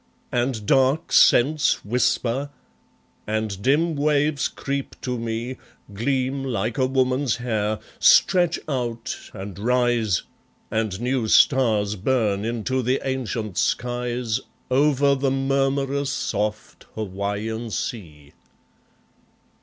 And 0.31 0.65
dark 0.65 1.11
scents 1.11 1.85
whisper; 1.85 2.49
and 3.27 3.61
dim 3.61 3.95
waves 3.95 4.47
creep 4.47 4.95
to 5.01 5.19
me, 5.19 5.57
Gleam 5.93 6.43
like 6.43 6.79
a 6.79 6.87
woman's 6.87 7.35
hair, 7.35 7.77
stretch 7.99 8.59
out, 8.67 9.29
and 9.31 9.59
rise; 9.59 10.23
And 10.71 10.99
new 10.99 11.27
stars 11.27 11.95
burn 11.95 12.45
into 12.45 12.81
the 12.81 12.99
ancient 13.05 13.59
skies, 13.59 14.39
Over 14.71 15.13
the 15.13 15.29
murmurous 15.29 16.09
soft 16.09 16.87
Hawaian 16.95 17.69
sea. 17.69 18.33